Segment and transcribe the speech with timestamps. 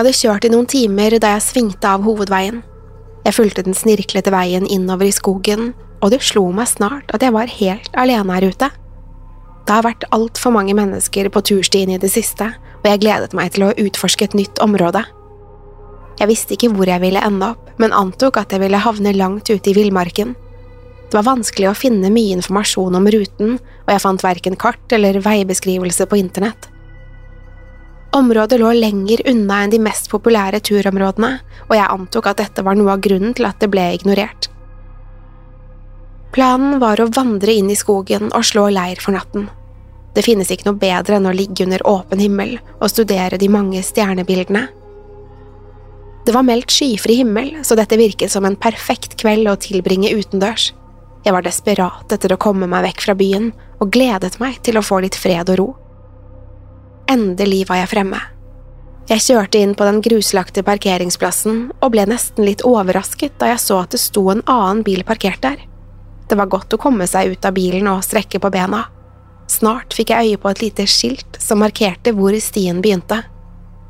[0.00, 2.62] Jeg hadde kjørt i noen timer da jeg svingte av hovedveien.
[3.26, 7.34] Jeg fulgte den snirklete veien innover i skogen, og det slo meg snart at jeg
[7.34, 8.70] var helt alene her ute.
[9.68, 12.48] Det har vært altfor mange mennesker på turstien i det siste,
[12.80, 15.04] og jeg gledet meg til å utforske et nytt område.
[16.16, 19.52] Jeg visste ikke hvor jeg ville ende opp, men antok at jeg ville havne langt
[19.52, 20.32] ute i villmarken.
[20.32, 25.20] Det var vanskelig å finne mye informasjon om ruten, og jeg fant verken kart eller
[25.28, 26.72] veibeskrivelse på internett.
[28.12, 31.36] Området lå lenger unna enn de mest populære turområdene,
[31.68, 34.48] og jeg antok at dette var noe av grunnen til at det ble ignorert.
[36.34, 39.46] Planen var å vandre inn i skogen og slå leir for natten.
[40.14, 43.82] Det finnes ikke noe bedre enn å ligge under åpen himmel og studere de mange
[43.86, 44.66] stjernebildene.
[46.26, 50.72] Det var meldt skyfri himmel, så dette virket som en perfekt kveld å tilbringe utendørs.
[51.24, 53.50] Jeg var desperat etter å komme meg vekk fra byen,
[53.80, 55.68] og gledet meg til å få litt fred og ro.
[57.10, 58.20] Endelig var jeg fremme.
[59.10, 63.80] Jeg kjørte inn på den gruslagte parkeringsplassen og ble nesten litt overrasket da jeg så
[63.82, 65.58] at det sto en annen bil parkert der.
[66.30, 68.84] Det var godt å komme seg ut av bilen og strekke på bena.
[69.50, 73.24] Snart fikk jeg øye på et lite skilt som markerte hvor stien begynte.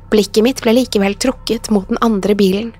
[0.09, 2.71] Blikket mitt ble likevel trukket mot den andre bilen.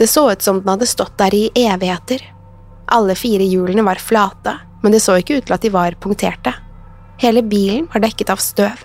[0.00, 2.24] Det så ut som den hadde stått der i evigheter.
[2.96, 6.56] Alle fire hjulene var flate, men det så ikke ut til at de var punkterte.
[7.22, 8.82] Hele bilen var dekket av støv.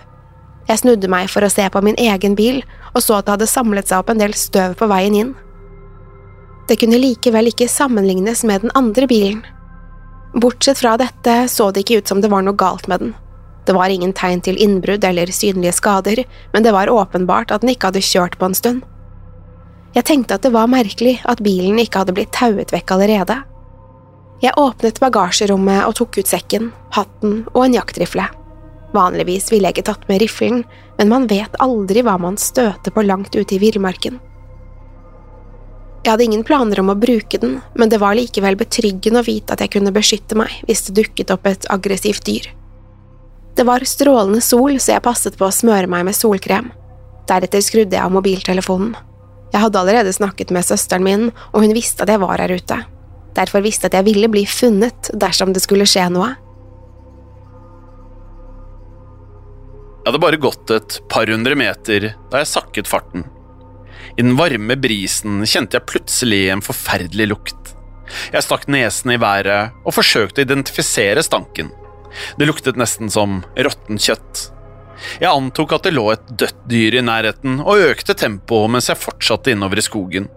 [0.68, 2.62] Jeg snudde meg for å se på min egen bil,
[2.94, 5.32] og så at det hadde samlet seg opp en del støv på veien inn.
[6.70, 9.42] Det kunne likevel ikke sammenlignes med den andre bilen.
[10.32, 13.12] Bortsett fra dette så det ikke ut som det var noe galt med den.
[13.66, 17.74] Det var ingen tegn til innbrudd eller synlige skader, men det var åpenbart at den
[17.74, 18.82] ikke hadde kjørt på en stund.
[19.92, 23.42] Jeg tenkte at det var merkelig at bilen ikke hadde blitt tauet vekk allerede.
[24.42, 28.24] Jeg åpnet bagasjerommet og tok ut sekken, hatten og en jaktrifle.
[28.92, 30.64] Vanligvis ville jeg ikke tatt med riflen,
[30.98, 34.18] men man vet aldri hva man støter på langt ute i villmarken.
[36.02, 39.54] Jeg hadde ingen planer om å bruke den, men det var likevel betryggende å vite
[39.54, 42.48] at jeg kunne beskytte meg hvis det dukket opp et aggressivt dyr.
[43.54, 46.72] Det var strålende sol, så jeg passet på å smøre meg med solkrem.
[47.30, 48.96] Deretter skrudde jeg av mobiltelefonen.
[49.52, 52.80] Jeg hadde allerede snakket med søsteren min, og hun visste at jeg var her ute.
[53.36, 56.32] Derfor visste at jeg ville bli funnet dersom det skulle skje noe.
[60.02, 63.28] Jeg hadde bare gått et par hundre meter da jeg sakket farten.
[64.18, 67.70] I den varme brisen kjente jeg plutselig en forferdelig lukt.
[68.34, 71.70] Jeg stakk nesen i været og forsøkte å identifisere stanken.
[72.36, 74.42] Det luktet nesten som råttent kjøtt.
[75.22, 79.00] Jeg antok at det lå et dødt dyr i nærheten, og økte tempoet mens jeg
[79.00, 80.28] fortsatte innover i skogen.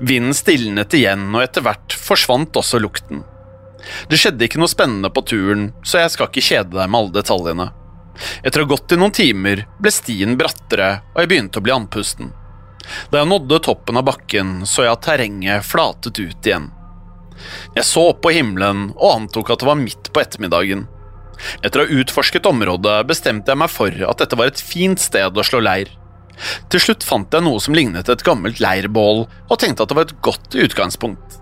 [0.00, 3.24] Vinden stilnet igjen, og etter hvert forsvant også lukten.
[4.10, 7.16] Det skjedde ikke noe spennende på turen, så jeg skal ikke kjede deg med alle
[7.16, 7.70] detaljene.
[8.44, 11.74] Etter å ha gått i noen timer ble stien brattere, og jeg begynte å bli
[11.74, 12.32] andpusten.
[13.12, 16.70] Da jeg nådde toppen av bakken, så jeg at terrenget flatet ut igjen.
[17.76, 20.84] Jeg så opp på himmelen og antok at det var midt på ettermiddagen.
[21.64, 25.38] Etter å ha utforsket området bestemte jeg meg for at dette var et fint sted
[25.38, 25.88] å slå leir.
[26.72, 30.08] Til slutt fant jeg noe som lignet et gammelt leirbål, og tenkte at det var
[30.08, 31.40] et godt utgangspunkt.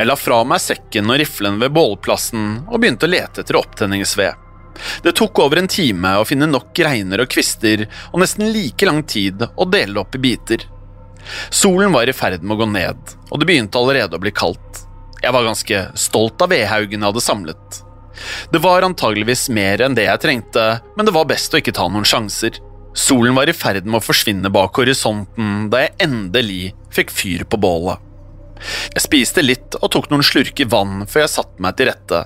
[0.00, 4.46] Jeg la fra meg sekken og riflen ved bålplassen og begynte å lete etter opptenningsved.
[5.04, 9.02] Det tok over en time å finne nok greiner og kvister, og nesten like lang
[9.04, 10.64] tid å dele det opp i biter.
[11.50, 14.86] Solen var i ferd med å gå ned, og det begynte allerede å bli kaldt.
[15.20, 17.80] Jeg var ganske stolt av vedhaugen jeg hadde samlet.
[18.52, 20.66] Det var antageligvis mer enn det jeg trengte,
[20.96, 22.56] men det var best å ikke ta noen sjanser.
[22.94, 27.60] Solen var i ferd med å forsvinne bak horisonten da jeg endelig fikk fyr på
[27.62, 28.02] bålet.
[28.94, 32.24] Jeg spiste litt og tok noen slurker vann før jeg satte meg til rette.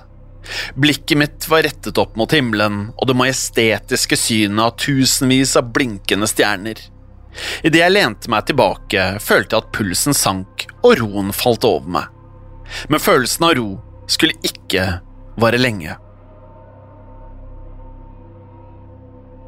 [0.77, 6.29] Blikket mitt var rettet opp mot himmelen og det majestetiske synet av tusenvis av blinkende
[6.29, 6.81] stjerner.
[7.67, 12.11] Idet jeg lente meg tilbake, følte jeg at pulsen sank og roen falt over meg.
[12.89, 13.69] Men følelsen av ro
[14.11, 14.87] skulle ikke
[15.41, 15.97] vare lenge.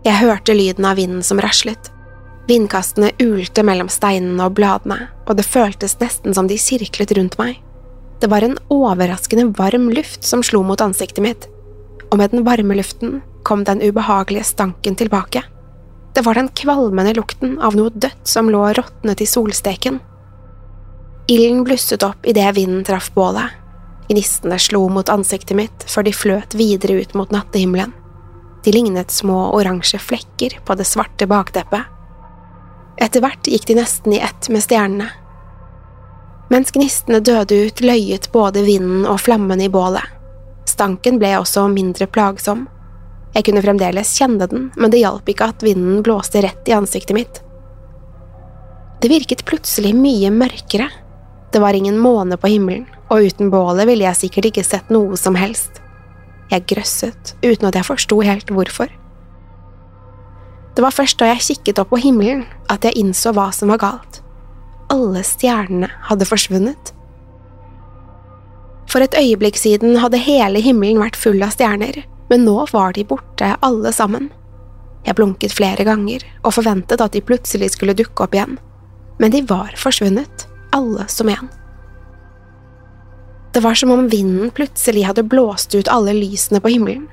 [0.07, 1.89] Jeg hørte lyden av vinden som raslet.
[2.47, 7.57] Vindkastene ulte mellom steinene og bladene, og det føltes nesten som de sirklet rundt meg.
[8.23, 11.49] Det var en overraskende varm luft som slo mot ansiktet mitt,
[12.13, 15.43] og med den varme luften kom den ubehagelige stanken tilbake.
[16.15, 19.99] Det var den kvalmende lukten av noe dødt som lå råtnet i solsteken.
[21.27, 23.59] Ilden blusset opp idet vinden traff bålet.
[24.07, 27.91] Gnistene slo mot ansiktet mitt før de fløt videre ut mot nattehimmelen.
[28.67, 31.87] De lignet små oransje flekker på det svarte bakteppet.
[32.99, 35.07] Etter hvert gikk de nesten i ett med stjernene.
[36.51, 40.03] Mens gnistene døde ut, løyet både vinden og flammene i bålet.
[40.67, 42.67] Stanken ble også mindre plagsom.
[43.39, 47.15] Jeg kunne fremdeles kjenne den, men det hjalp ikke at vinden blåste rett i ansiktet
[47.15, 47.43] mitt.
[48.99, 50.91] Det virket plutselig mye mørkere.
[51.55, 55.15] Det var ingen måne på himmelen, og uten bålet ville jeg sikkert ikke sett noe
[55.15, 55.86] som helst.
[56.53, 58.91] Jeg grøsset, uten at jeg forsto helt hvorfor.
[60.77, 63.81] Det var først da jeg kikket opp på himmelen at jeg innså hva som var
[63.83, 64.21] galt.
[64.93, 66.93] Alle stjernene hadde forsvunnet.
[68.87, 73.07] For et øyeblikk siden hadde hele himmelen vært full av stjerner, men nå var de
[73.09, 74.31] borte alle sammen.
[75.07, 78.59] Jeg blunket flere ganger og forventet at de plutselig skulle dukke opp igjen,
[79.23, 80.47] men de var forsvunnet,
[80.77, 81.51] alle som en.
[83.57, 87.07] Det var som om vinden plutselig hadde blåst ut alle lysene på himmelen.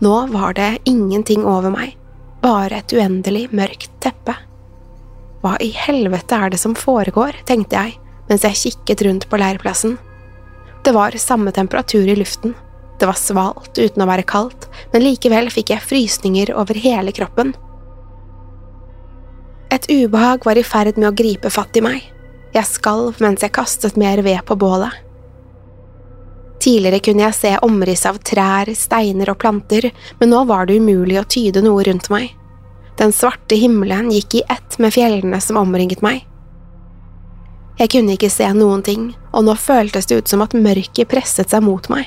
[0.00, 1.98] Nå var det ingenting over meg
[2.40, 4.32] bare et uendelig mørkt teppe.
[5.44, 7.98] Hva i helvete er det som foregår, tenkte jeg
[8.30, 9.98] mens jeg kikket rundt på leirplassen.
[10.88, 12.56] Det var samme temperatur i luften.
[12.96, 17.52] Det var svalt uten å være kaldt, men likevel fikk jeg frysninger over hele kroppen.
[19.68, 22.08] Et ubehag var i ferd med å gripe fatt i meg.
[22.56, 25.03] Jeg skalv mens jeg kastet mer ved på bålet.
[26.62, 29.90] Tidligere kunne jeg se omriss av trær, steiner og planter,
[30.20, 32.30] men nå var det umulig å tyde noe rundt meg.
[32.98, 36.22] Den svarte himmelen gikk i ett med fjellene som omringet meg.
[37.78, 41.50] Jeg kunne ikke se noen ting, og nå føltes det ut som at mørket presset
[41.50, 42.06] seg mot meg.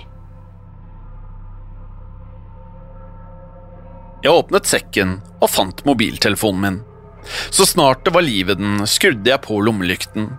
[4.24, 6.80] Jeg åpnet sekken og fant mobiltelefonen min.
[7.51, 10.32] Så snart det var liv i den, skrudde jeg på lommelykten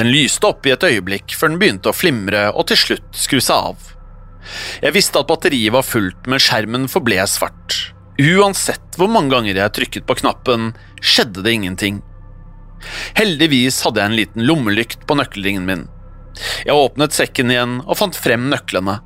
[0.00, 3.40] den lyste opp i et øyeblikk før den begynte å flimre og til slutt skru
[3.40, 3.88] seg av.
[4.80, 7.76] Jeg visste at batteriet var fullt, men skjermen forble svart.
[8.20, 12.00] Uansett hvor mange ganger jeg trykket på knappen, skjedde det ingenting.
[13.18, 15.86] Heldigvis hadde jeg en liten lommelykt på nøkkelringen min.
[16.64, 18.98] Jeg åpnet sekken igjen og fant frem nøklene.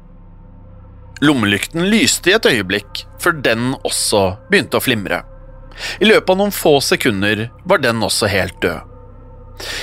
[1.25, 5.23] Lommelykten lyste i et øyeblikk, før den også begynte å flimre.
[5.99, 8.94] I løpet av noen få sekunder var den også helt død.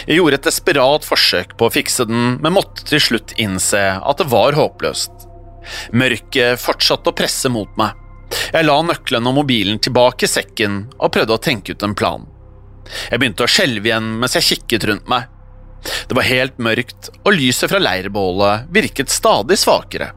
[0.06, 4.22] Jeg gjorde et desperat forsøk på å fikse den, men måtte til slutt innse at
[4.22, 5.28] det var håpløst.
[5.96, 7.98] Mørket fortsatte å presse mot meg.
[8.52, 12.26] Jeg la nøkkelen og mobilen tilbake i sekken og prøvde å tenke ut en plan.
[13.12, 15.28] Jeg begynte å skjelve igjen mens jeg kikket rundt meg.
[16.08, 20.12] Det var helt mørkt, og lyset fra leirbålet virket stadig svakere.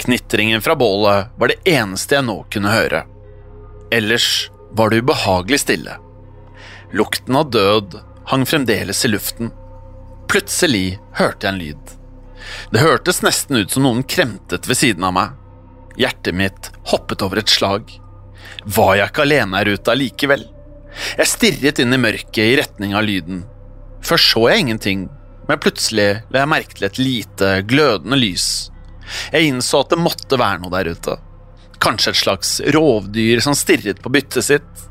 [0.00, 3.04] Knitringen fra bålet var det eneste jeg nå kunne høre.
[3.94, 5.96] Ellers var det ubehagelig stille.
[6.96, 9.50] Lukten av død hang fremdeles i luften.
[10.28, 11.94] Plutselig hørte jeg en lyd.
[12.72, 15.32] Det hørtes nesten ut som noen kremtet ved siden av meg.
[15.98, 17.88] Hjertet mitt hoppet over et slag.
[18.64, 20.44] Var jeg ikke alene her ute allikevel?
[21.16, 23.42] Jeg stirret inn i mørket i retning av lyden.
[24.04, 25.08] Først så jeg ingenting,
[25.48, 28.68] men plutselig la jeg merke til et lite, glødende lys.
[29.32, 31.16] Jeg innså at det måtte være noe der ute.
[31.80, 34.88] Kanskje et slags rovdyr som stirret på byttet sitt.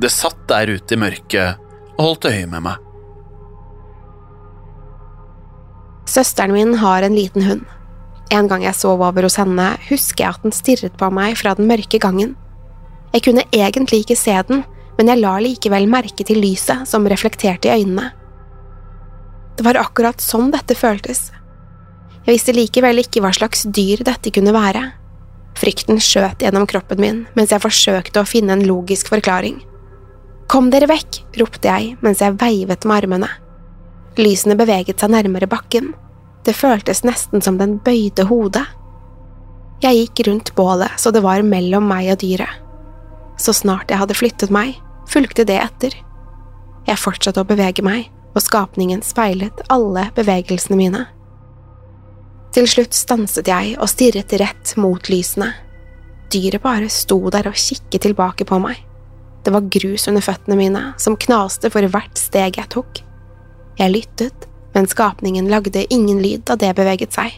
[0.00, 1.67] Det satt der ute i mørket
[1.98, 2.84] holdt øye med meg.
[6.08, 7.64] Søsteren min har en liten hund.
[8.32, 11.54] En gang jeg sov over hos henne, husker jeg at den stirret på meg fra
[11.56, 12.34] den mørke gangen.
[13.12, 14.64] Jeg kunne egentlig ikke se den,
[14.98, 18.10] men jeg la likevel merke til lyset som reflekterte i øynene.
[19.56, 21.28] Det var akkurat sånn dette føltes.
[22.26, 24.84] Jeg visste likevel ikke hva slags dyr dette kunne være.
[25.58, 29.62] Frykten skjøt gjennom kroppen min mens jeg forsøkte å finne en logisk forklaring.
[30.48, 33.28] Kom dere vekk, ropte jeg mens jeg veivet med armene.
[34.18, 35.92] Lysene beveget seg nærmere bakken.
[36.46, 38.64] Det føltes nesten som den bøyde hodet.
[39.84, 42.64] Jeg gikk rundt bålet så det var mellom meg og dyret.
[43.38, 44.72] Så snart jeg hadde flyttet meg,
[45.06, 45.94] fulgte det etter.
[46.88, 51.04] Jeg fortsatte å bevege meg, og skapningen speilet alle bevegelsene mine.
[52.56, 55.52] Til slutt stanset jeg og stirret rett mot lysene.
[56.32, 58.87] Dyret bare sto der og kikket tilbake på meg.
[59.48, 62.98] Det var grus under føttene mine som knaste for hvert steg jeg tok.
[63.78, 64.42] Jeg lyttet,
[64.74, 67.32] men skapningen lagde ingen lyd da det beveget seg.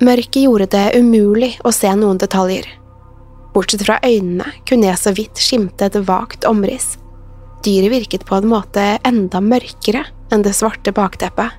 [0.00, 2.64] Mørket gjorde det umulig å se noen detaljer.
[3.52, 6.94] Bortsett fra øynene kunne jeg så vidt skimte et vagt omriss.
[7.60, 11.58] Dyret virket på en måte enda mørkere enn det svarte bakteppet.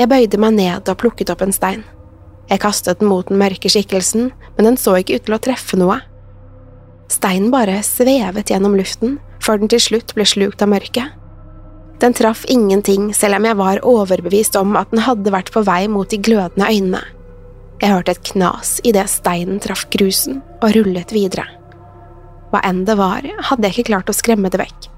[0.00, 1.84] Jeg bøyde meg ned og plukket opp en stein.
[2.48, 5.76] Jeg kastet den mot den mørke skikkelsen, men den så ikke ut til å treffe
[5.76, 6.00] noe.
[7.12, 11.18] Steinen bare svevet gjennom luften, før den til slutt ble slukt av mørket.
[12.02, 15.84] Den traff ingenting, selv om jeg var overbevist om at den hadde vært på vei
[15.92, 17.02] mot de glødende øynene.
[17.82, 21.44] Jeg hørte et knas idet steinen traff grusen og rullet videre.
[22.52, 24.88] Hva enn det var, hadde jeg ikke klart å skremme det vekk.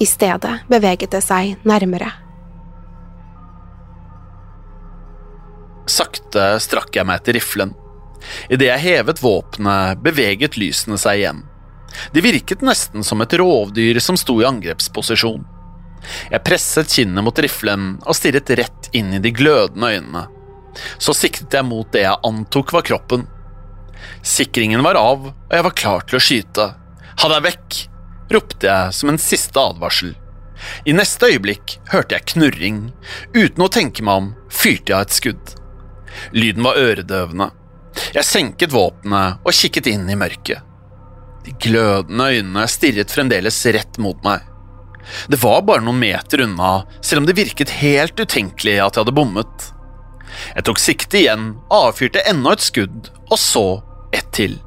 [0.00, 2.10] I stedet beveget det seg nærmere.
[5.90, 7.74] Sakte strakk jeg meg etter riflen.
[8.52, 11.42] Idet jeg hevet våpenet, beveget lysene seg igjen.
[12.12, 15.44] De virket nesten som et rovdyr som sto i angrepsposisjon.
[16.32, 20.24] Jeg presset kinnet mot riflen og stirret rett inn i de glødende øynene.
[20.98, 23.26] Så siktet jeg mot det jeg antok var kroppen.
[24.24, 26.68] Sikringen var av, og jeg var klar til å skyte.
[27.22, 27.80] Ha deg vekk!
[28.32, 30.14] ropte jeg som en siste advarsel.
[30.88, 32.78] I neste øyeblikk hørte jeg knurring.
[33.34, 35.54] Uten å tenke meg om fyrte jeg et skudd.
[36.32, 37.50] Lyden var øredøvende.
[38.14, 40.71] Jeg senket våpenet og kikket inn i mørket.
[41.42, 44.44] De glødende øynene stirret fremdeles rett mot meg.
[45.28, 49.16] Det var bare noen meter unna, selv om det virket helt utenkelig at jeg hadde
[49.16, 49.70] bommet.
[50.54, 53.66] Jeg tok sikte igjen, avfyrte enda et skudd, og så
[54.14, 54.60] ett til.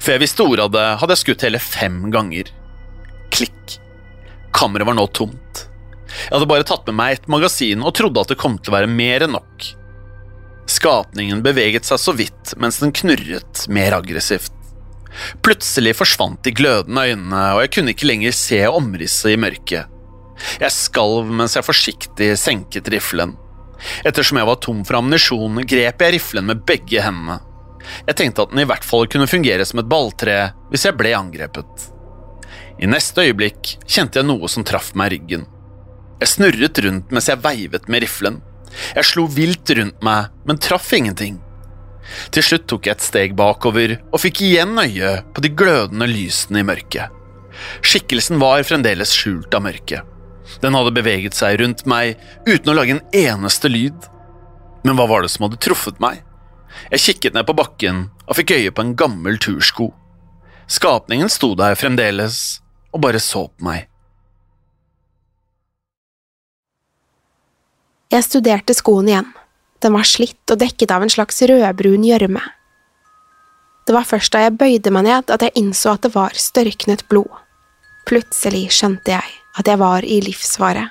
[0.00, 2.50] Før jeg visste ordet av det, hadde jeg skutt hele fem ganger.
[3.34, 3.76] Klikk.
[4.56, 5.66] Kammeret var nå tomt.
[6.10, 8.78] Jeg hadde bare tatt med meg et magasin og trodde at det kom til å
[8.80, 9.68] være mer enn nok.
[10.70, 14.59] Skapningen beveget seg så vidt mens den knurret mer aggressivt.
[15.44, 19.96] Plutselig forsvant de glødende øynene, og jeg kunne ikke lenger se omrisset i mørket.
[20.60, 23.36] Jeg skalv mens jeg forsiktig senket riflen.
[24.06, 27.40] Ettersom jeg var tom for ammunisjon, grep jeg riflen med begge hendene.
[28.06, 30.36] Jeg tenkte at den i hvert fall kunne fungere som et balltre
[30.70, 31.88] hvis jeg ble angrepet.
[32.80, 35.46] I neste øyeblikk kjente jeg noe som traff meg i ryggen.
[36.20, 38.40] Jeg snurret rundt mens jeg veivet med riflen.
[38.94, 41.40] Jeg slo vilt rundt meg, men traff ingenting.
[42.34, 46.62] Til slutt tok jeg et steg bakover og fikk igjen øye på de glødende lysene
[46.62, 47.12] i mørket.
[47.84, 50.06] Skikkelsen var fremdeles skjult av mørket.
[50.62, 54.08] Den hadde beveget seg rundt meg uten å lage en eneste lyd.
[54.82, 56.24] Men hva var det som hadde truffet meg?
[56.90, 59.90] Jeg kikket ned på bakken og fikk øye på en gammel tursko.
[60.70, 62.60] Skapningen sto der fremdeles
[62.94, 63.86] og bare så på meg.
[68.10, 69.28] Jeg studerte skoen igjen.
[69.80, 72.42] Den var slitt og dekket av en slags rødbrun gjørme.
[73.86, 77.06] Det var først da jeg bøyde meg ned at jeg innså at det var størknet
[77.10, 77.32] blod.
[78.08, 80.90] Plutselig skjønte jeg at jeg var i livsfare.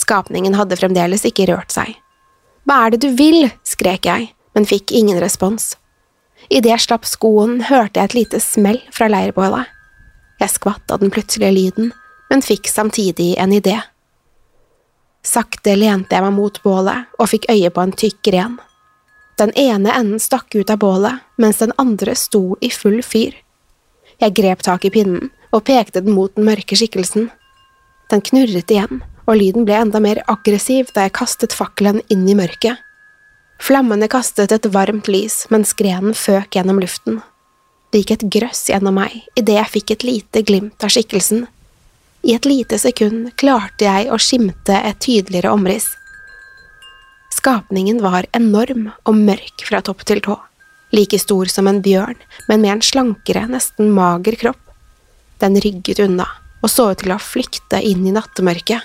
[0.00, 1.94] Skapningen hadde fremdeles ikke rørt seg.
[2.66, 3.48] Hva er det du vil?
[3.66, 5.74] skrek jeg, men fikk ingen respons.
[6.50, 9.70] Idet jeg slapp skoen, hørte jeg et lite smell fra leirbålet.
[10.42, 11.92] Jeg skvatt av den plutselige lyden,
[12.30, 13.78] men fikk samtidig en idé.
[15.24, 18.58] Sakte lente jeg meg mot bålet og fikk øye på en tykk gren.
[19.40, 23.34] Den ene enden stakk ut av bålet, mens den andre sto i full fyr.
[24.20, 27.30] Jeg grep tak i pinnen og pekte den mot den mørke skikkelsen.
[28.12, 32.36] Den knurret igjen, og lyden ble enda mer aggressiv da jeg kastet fakkelen inn i
[32.38, 32.78] mørket.
[33.64, 37.22] Flammene kastet et varmt lys mens grenen føk gjennom luften.
[37.90, 41.46] Det gikk et grøss gjennom meg idet jeg fikk et lite glimt av skikkelsen.
[42.24, 45.90] I et lite sekund klarte jeg å skimte et tydeligere omriss.
[47.36, 50.38] Skapningen var enorm og mørk fra topp til tå,
[50.96, 52.16] like stor som en bjørn,
[52.48, 54.62] men med en slankere, nesten mager kropp.
[55.42, 56.30] Den rygget unna
[56.64, 58.80] og så ut til å flykte inn i nattemørket.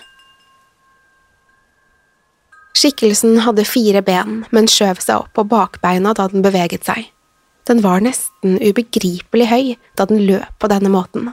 [2.75, 7.07] Skikkelsen hadde fire ben, men skjøv seg opp på bakbeina da den beveget seg.
[7.69, 9.65] Den var nesten ubegripelig høy
[9.95, 11.31] da den løp på denne måten.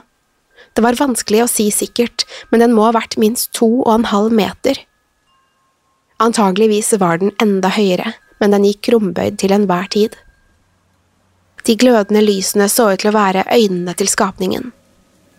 [0.77, 4.03] Det var vanskelig å si sikkert, men den må ha vært minst to og en
[4.11, 4.77] halv meter.
[6.21, 10.13] Antageligvis var den enda høyere, men den gikk krumbøyd til enhver tid.
[11.65, 14.69] De glødende lysene så ut til å være øynene til skapningen.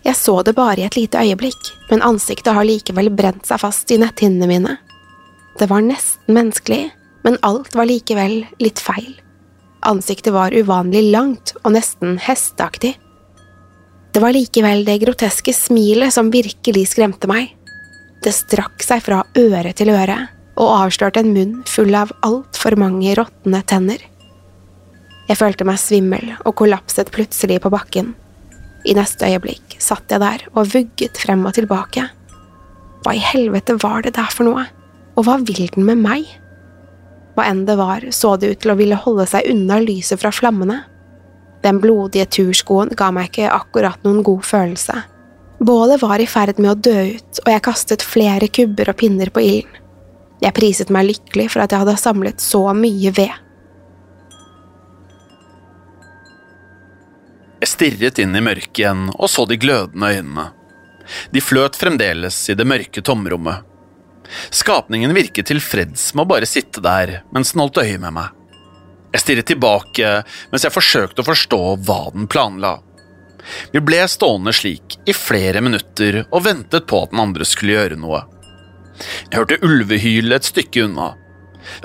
[0.03, 3.95] Jeg så det bare i et lite øyeblikk, men ansiktet har likevel brent seg fast
[3.95, 4.77] i netthinnene mine.
[5.63, 6.85] Det var nesten menneskelig,
[7.23, 9.13] men alt var likevel litt feil.
[9.87, 12.97] Ansiktet var uvanlig langt og nesten hesteaktig.
[14.19, 17.53] Det var likevel det groteske smilet som virkelig skremte meg.
[18.19, 20.17] Det strakk seg fra øre til øre
[20.59, 24.03] og avslørte en munn full av altfor mange råtne tenner.
[25.29, 28.11] Jeg følte meg svimmel og kollapset plutselig på bakken.
[28.91, 32.09] I neste øyeblikk satt jeg der og vugget frem og tilbake.
[33.07, 34.67] Hva i helvete var det der for noe,
[35.15, 36.27] og hva vil den med meg?
[37.39, 40.35] Hva enn det var, så det ut til å ville holde seg unna lyset fra
[40.35, 40.89] flammene.
[41.69, 45.03] Den blodige turskoen ga meg ikke akkurat noen god følelse.
[45.59, 49.29] Bålet var i ferd med å dø ut, og jeg kastet flere kubber og pinner
[49.35, 49.85] på ilden.
[50.39, 53.35] Jeg priset meg lykkelig for at jeg hadde samlet så mye ved.
[57.59, 60.47] Jeg stirret inn i mørket igjen og så de glødende øynene.
[61.35, 63.67] De fløt fremdeles i det mørke tomrommet.
[64.55, 68.38] Skapningen virket tilfreds med å bare sitte der mens den holdt øye med meg.
[69.15, 70.11] Jeg stirret tilbake
[70.53, 72.79] mens jeg forsøkte å forstå hva den planla.
[73.73, 78.01] Vi ble stående slik i flere minutter og ventet på at den andre skulle gjøre
[78.01, 78.25] noe.
[79.31, 81.13] Jeg hørte ulvehylet et stykke unna.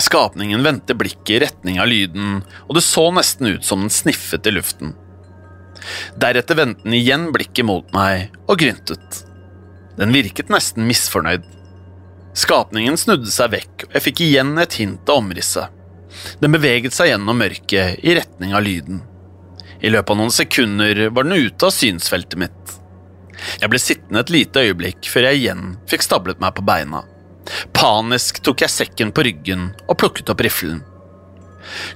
[0.02, 4.48] Skapningen vendte blikket i retning av lyden, og det så nesten ut som den sniffet
[4.50, 4.96] i luften.
[6.20, 9.24] Deretter vendte den igjen blikket mot meg og gryntet.
[10.00, 11.46] Den virket nesten misfornøyd.
[12.34, 15.83] Skapningen snudde seg vekk, og jeg fikk igjen et hint av omrisset.
[16.42, 19.02] Den beveget seg gjennom mørket i retning av lyden.
[19.84, 22.78] I løpet av noen sekunder var den ute av synsfeltet mitt.
[23.60, 27.04] Jeg ble sittende et lite øyeblikk før jeg igjen fikk stablet meg på beina.
[27.76, 30.80] Panisk tok jeg sekken på ryggen og plukket opp riflen.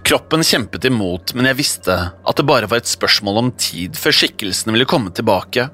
[0.07, 4.15] Kroppen kjempet imot, men jeg visste at det bare var et spørsmål om tid før
[4.15, 5.67] skikkelsene ville komme tilbake.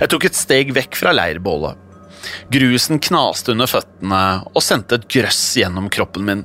[0.00, 1.80] Jeg tok et steg vekk fra leirbålet.
[2.52, 4.22] Grusen knaste under føttene
[4.52, 6.44] og sendte et grøss gjennom kroppen min.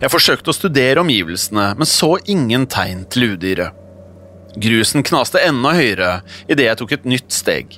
[0.00, 3.82] Jeg forsøkte å studere omgivelsene, men så ingen tegn til udyret.
[4.56, 6.12] Grusen knaste enda høyere
[6.48, 7.76] idet jeg tok et nytt steg.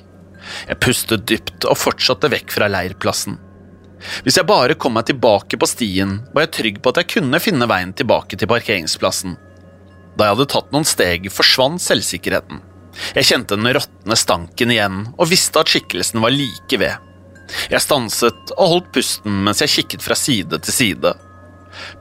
[0.69, 3.35] Jeg pustet dypt og fortsatte vekk fra leirplassen.
[4.23, 7.43] Hvis jeg bare kom meg tilbake på stien, var jeg trygg på at jeg kunne
[7.43, 9.35] finne veien tilbake til parkeringsplassen.
[10.15, 12.63] Da jeg hadde tatt noen steg, forsvant selvsikkerheten.
[13.15, 16.95] Jeg kjente den råtne stanken igjen og visste at skikkelsen var like ved.
[17.71, 21.13] Jeg stanset og holdt pusten mens jeg kikket fra side til side.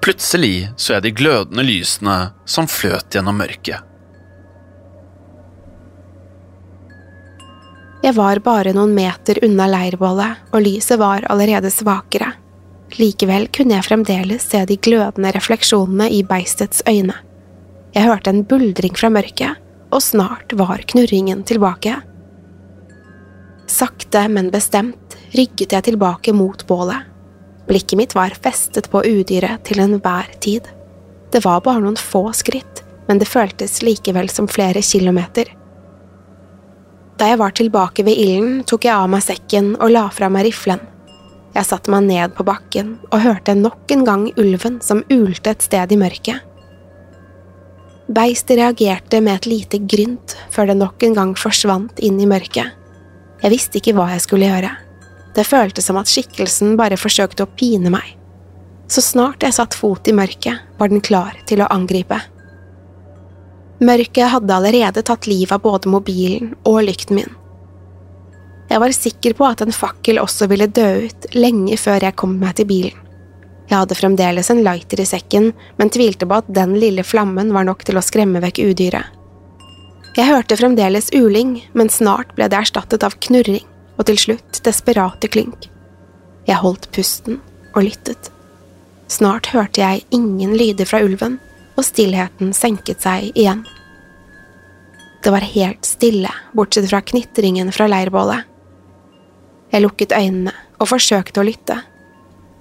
[0.05, 3.85] Plutselig så jeg de glødende lysene som fløt gjennom mørket.
[7.99, 12.31] Jeg var bare noen meter unna leirbålet, og lyset var allerede svakere.
[12.97, 17.17] Likevel kunne jeg fremdeles se de glødende refleksjonene i beistets øyne.
[17.97, 19.59] Jeg hørte en buldring fra mørket,
[19.91, 21.97] og snart var knurringen tilbake.
[23.69, 27.09] Sakte, men bestemt rygget jeg tilbake mot bålet.
[27.69, 30.69] Blikket mitt var festet på udyret til enhver tid.
[31.33, 35.51] Det var bare noen få skritt, men det føltes likevel som flere kilometer.
[37.19, 40.47] Da jeg var tilbake ved ilden, tok jeg av meg sekken og la fra meg
[40.49, 40.81] riflen.
[41.57, 45.65] Jeg satte meg ned på bakken og hørte nok en gang ulven som ulte et
[45.65, 46.45] sted i mørket.
[48.09, 52.71] Beistet reagerte med et lite grynt før det nok en gang forsvant inn i mørket.
[53.43, 54.71] Jeg visste ikke hva jeg skulle gjøre.
[55.39, 58.17] Det føltes som at skikkelsen bare forsøkte å pine meg.
[58.91, 62.19] Så snart jeg satt fot i mørket, var den klar til å angripe.
[63.79, 67.37] Mørket hadde allerede tatt livet av både mobilen og lykten min.
[68.69, 72.35] Jeg var sikker på at en fakkel også ville dø ut lenge før jeg kom
[72.43, 72.99] meg til bilen.
[73.69, 77.69] Jeg hadde fremdeles en lighter i sekken, men tvilte på at den lille flammen var
[77.69, 79.15] nok til å skremme vekk udyret.
[80.17, 83.63] Jeg hørte fremdeles uling, men snart ble det erstattet av knurring,
[83.99, 85.69] og til slutt desperate klynk.
[86.49, 87.41] Jeg holdt pusten
[87.75, 88.31] og lyttet.
[89.11, 91.39] Snart hørte jeg ingen lyder fra ulven,
[91.79, 93.65] og stillheten senket seg igjen.
[95.23, 98.47] Det var helt stille, bortsett fra knitringen fra leirbålet.
[99.73, 101.83] Jeg lukket øynene og forsøkte å lytte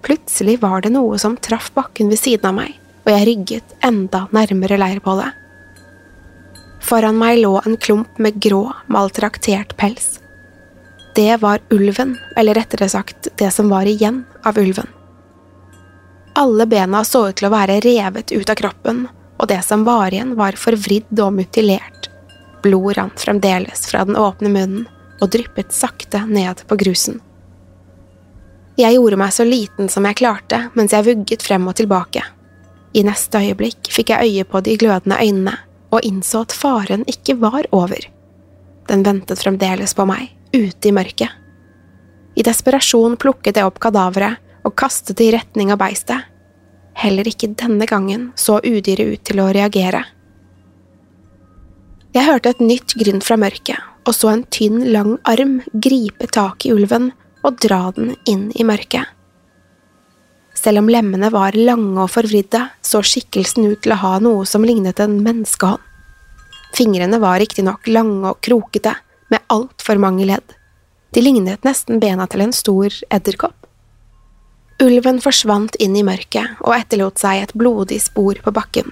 [0.08, 4.22] Plutselig var det noe som traff bakken ved siden av meg, og jeg rygget enda
[4.32, 5.34] nærmere leirbålet.
[6.88, 8.62] Foran meg lå en klump med grå,
[8.94, 10.22] maltraktert pels.
[11.18, 14.88] Det var ulven, eller rettere sagt det som var igjen av ulven.
[16.36, 19.08] Alle bena så ut til å være revet ut av kroppen,
[19.42, 22.12] og det som var igjen, var forvridd og mutilert.
[22.62, 24.86] Blod rant fremdeles fra den åpne munnen
[25.18, 27.18] og dryppet sakte ned på grusen.
[28.78, 32.22] Jeg gjorde meg så liten som jeg klarte mens jeg vugget frem og tilbake.
[32.94, 35.58] I neste øyeblikk fikk jeg øye på de glødende øynene
[35.90, 38.06] og innså at faren ikke var over.
[38.86, 41.32] Den ventet fremdeles på meg, ute i mørket.
[42.38, 46.28] I desperasjon plukket jeg opp kadaveret og kastet det i retning av beistet.
[46.98, 50.04] Heller ikke denne gangen så udyret ut til å reagere.
[52.18, 56.66] Jeg hørte et nytt grynt fra mørket og så en tynn, lang arm gripe tak
[56.66, 57.12] i ulven
[57.46, 59.04] og dra den inn i mørket.
[60.58, 64.66] Selv om lemmene var lange og forvridde, så skikkelsen ut til å ha noe som
[64.66, 65.84] lignet en menneskehånd.
[66.76, 68.96] Fingrene var riktignok lange og krokete,
[69.32, 70.56] med altfor mange ledd.
[71.14, 73.68] De lignet nesten bena til en stor edderkopp.
[74.84, 78.92] Ulven forsvant inn i mørket og etterlot seg et blodig spor på bakken.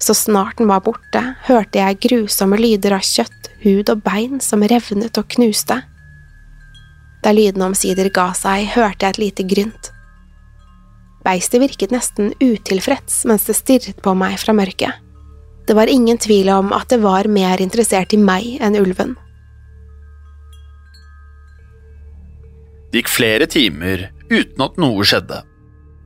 [0.00, 4.64] Så snart den var borte, hørte jeg grusomme lyder av kjøtt, hud og bein som
[4.64, 5.82] revnet og knuste.
[7.24, 9.90] Da lydene omsider ga seg, hørte jeg et lite grynt.
[11.24, 15.00] Beistet virket nesten utilfreds mens det stirret på meg fra mørket.
[15.64, 19.14] Det var ingen tvil om at det var mer interessert i meg enn ulven.
[22.94, 25.40] Det gikk flere timer uten at noe skjedde.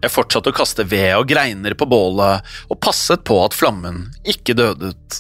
[0.00, 4.56] Jeg fortsatte å kaste ved og greiner på bålet og passet på at flammen ikke
[4.56, 5.18] døde ut.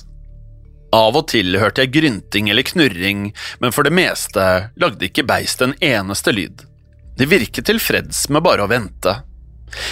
[0.96, 3.28] Av og til hørte jeg grynting eller knurring,
[3.60, 4.48] men for det meste
[4.80, 6.64] lagde ikke beistet en eneste lyd.
[7.20, 9.18] Det virket tilfreds med bare å vente.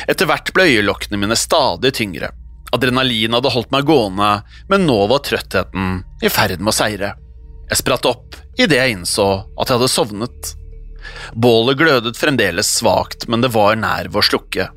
[0.09, 2.33] Etter hvert ble øyelokkene mine stadig tyngre.
[2.73, 4.39] Adrenalin hadde holdt meg gående,
[4.73, 7.19] men nå var trøttheten i ferd med å seire.
[7.69, 10.57] Jeg spratt opp idet jeg innså at jeg hadde sovnet.
[11.35, 14.69] Bålet glødet fremdeles svakt, men det var nær ved å slukke.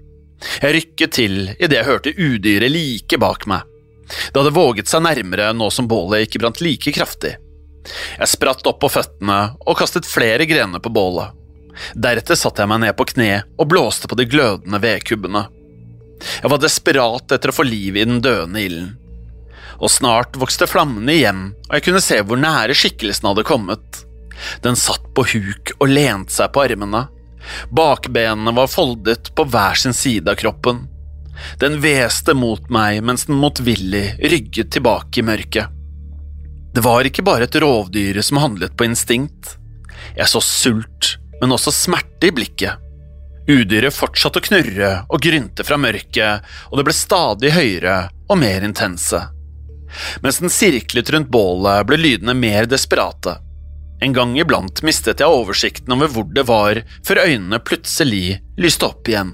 [0.63, 3.65] Jeg rykket til idet jeg hørte udyret like bak meg.
[4.09, 7.35] Det hadde våget seg nærmere nå som bålet ikke brant like kraftig.
[8.17, 11.35] Jeg spratt opp på føttene og kastet flere grener på bålet.
[11.95, 15.45] Deretter satte jeg meg ned på kne og blåste på de glødende vedkubbene.
[16.19, 18.89] Jeg var desperat etter å få liv i den døende ilden.
[19.79, 24.01] Og snart vokste flammene igjen, og jeg kunne se hvor nære skikkelsen hadde kommet.
[24.63, 27.07] Den satt på huk og lente seg på armene.
[27.73, 30.85] Bakbenene var foldet på hver sin side av kroppen.
[31.59, 35.75] Den hveste mot meg mens den motvillig rygget tilbake i mørket.
[36.75, 39.55] Det var ikke bare et rovdyr som handlet på instinkt.
[40.15, 42.85] Jeg så sult, men også smerte i blikket.
[43.49, 47.97] Udyret fortsatte å knurre og grynte fra mørket, og det ble stadig høyere
[48.29, 49.23] og mer intense.
[50.21, 53.39] Mens den sirklet rundt bålet, ble lydene mer desperate.
[54.01, 59.09] En gang iblant mistet jeg oversikten over hvor det var, før øynene plutselig lyste opp
[59.11, 59.33] igjen.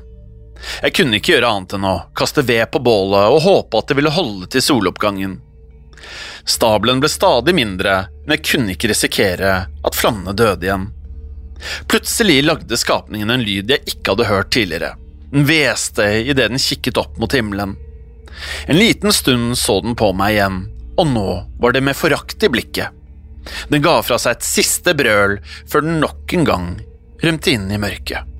[0.82, 4.00] Jeg kunne ikke gjøre annet enn å kaste ved på bålet og håpe at det
[4.00, 5.38] ville holde til soloppgangen.
[6.46, 10.90] Stabelen ble stadig mindre, men jeg kunne ikke risikere at flammene døde igjen.
[11.90, 14.94] Plutselig lagde skapningen en lyd jeg ikke hadde hørt tidligere.
[15.32, 17.76] Den hveste idet den kikket opp mot himmelen.
[18.68, 20.62] En liten stund så den på meg igjen,
[20.98, 21.30] og nå
[21.62, 22.94] var det med forakt i blikket.
[23.70, 26.72] Den ga fra seg et siste brøl før den nok en gang
[27.24, 28.32] rømte inn i mørket.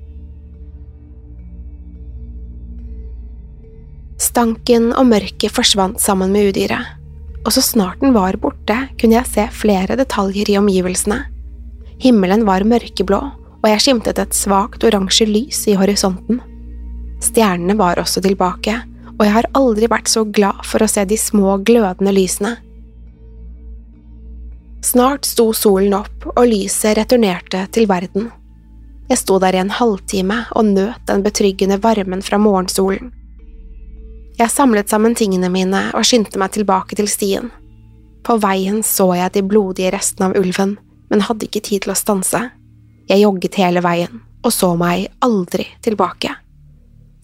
[4.22, 6.96] Stanken og mørket forsvant sammen med udyret,
[7.46, 11.20] og så snart den var borte, kunne jeg se flere detaljer i omgivelsene.
[12.02, 13.22] Himmelen var mørkeblå,
[13.62, 16.42] og jeg skimtet et svakt oransje lys i horisonten.
[17.24, 18.76] Stjernene var også tilbake,
[19.16, 22.56] og jeg har aldri vært så glad for å se de små, glødende lysene.
[24.86, 28.30] Snart sto solen opp, og lyset returnerte til verden.
[29.10, 33.10] Jeg sto der i en halvtime og nøt den betryggende varmen fra morgensolen.
[34.38, 37.50] Jeg samlet sammen tingene mine og skyndte meg tilbake til stien.
[38.26, 40.78] På veien så jeg de blodige restene av ulven,
[41.10, 42.44] men hadde ikke tid til å stanse.
[43.10, 46.30] Jeg jogget hele veien og så meg aldri tilbake.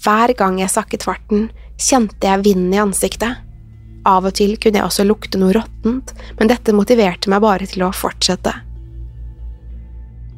[0.01, 3.45] Hver gang jeg sakket farten, kjente jeg vinden i ansiktet.
[4.07, 7.85] Av og til kunne jeg også lukte noe råttent, men dette motiverte meg bare til
[7.85, 8.53] å fortsette.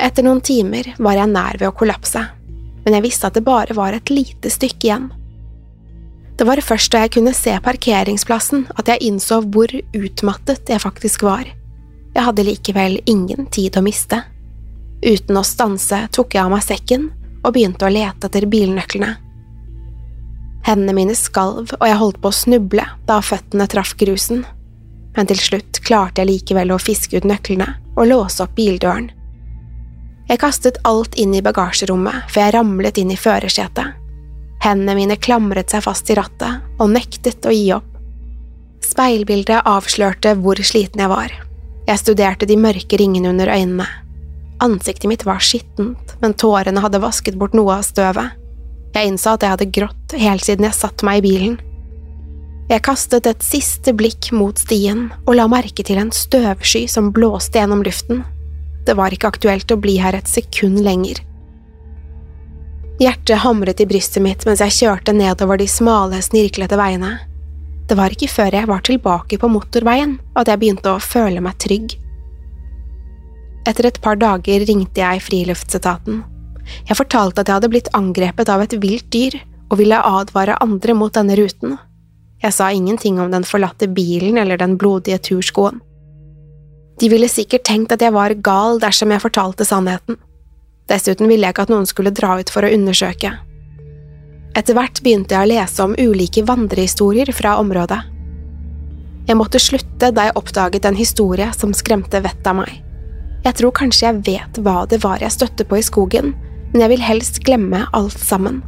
[0.03, 2.23] Etter noen timer var jeg nær ved å kollapse,
[2.83, 5.09] men jeg visste at det bare var et lite stykke igjen.
[6.35, 11.23] Det var først da jeg kunne se parkeringsplassen at jeg innså hvor utmattet jeg faktisk
[11.23, 11.45] var.
[12.13, 14.19] Jeg hadde likevel ingen tid å miste.
[15.03, 17.11] Uten å stanse tok jeg av meg sekken
[17.43, 19.13] og begynte å lete etter bilnøklene.
[20.63, 24.45] Hendene mine skalv, og jeg holdt på å snuble da føttene traff grusen,
[25.13, 29.09] men til slutt klarte jeg likevel å fiske ut nøklene og låse opp bildøren.
[30.29, 33.99] Jeg kastet alt inn i bagasjerommet før jeg ramlet inn i førersetet.
[34.63, 37.89] Hendene mine klamret seg fast i rattet og nektet å gi opp.
[38.83, 41.33] Speilbildet avslørte hvor sliten jeg var.
[41.87, 43.87] Jeg studerte de mørke ringene under øynene.
[44.63, 48.39] Ansiktet mitt var skittent, men tårene hadde vasket bort noe av støvet.
[48.93, 51.57] Jeg innså at jeg hadde grått helt siden jeg satte meg i bilen.
[52.69, 57.59] Jeg kastet et siste blikk mot stien og la merke til en støvsky som blåste
[57.59, 58.23] gjennom luften.
[58.85, 61.19] Det var ikke aktuelt å bli her et sekund lenger.
[63.01, 67.17] Hjertet hamret i brystet mitt mens jeg kjørte nedover de smale, snirklete veiene.
[67.89, 71.57] Det var ikke før jeg var tilbake på motorveien at jeg begynte å føle meg
[71.59, 71.97] trygg.
[73.67, 76.21] Etter et par dager ringte jeg Friluftsetaten.
[76.87, 80.95] Jeg fortalte at jeg hadde blitt angrepet av et vilt dyr og ville advare andre
[80.97, 81.77] mot denne ruten.
[82.43, 85.79] Jeg sa ingenting om den forlatte bilen eller den blodige turskoen.
[86.99, 90.19] De ville sikkert tenkt at jeg var gal dersom jeg fortalte sannheten.
[90.91, 93.31] Dessuten ville jeg ikke at noen skulle dra ut for å undersøke.
[94.53, 97.99] Etter hvert begynte jeg å lese om ulike vandrehistorier fra området.
[99.25, 102.73] Jeg måtte slutte da jeg oppdaget en historie som skremte vettet av meg.
[103.43, 106.33] Jeg tror kanskje jeg vet hva det var jeg støtte på i skogen,
[106.73, 108.63] men jeg vil helst glemme alt sammen.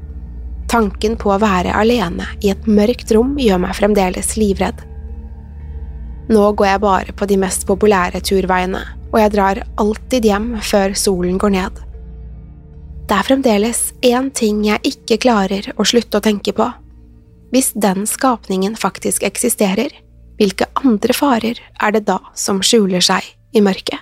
[0.69, 4.77] Tanken på å være alene i et mørkt rom gjør meg fremdeles livredd.
[6.29, 10.95] Nå går jeg bare på de mest populære turveiene, og jeg drar alltid hjem før
[10.97, 11.83] solen går ned.
[13.05, 16.65] Det er fremdeles én ting jeg ikke klarer å slutte å tenke på.
[17.53, 19.93] Hvis den skapningen faktisk eksisterer,
[20.39, 24.01] hvilke andre farer er det da som skjuler seg i mørket?